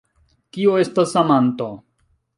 Kio 0.57 0.73
estas 0.85 1.13
amanto? 1.23 1.71